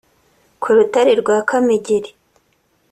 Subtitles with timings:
[0.61, 2.11] Ku Rutare rwa Kamegeli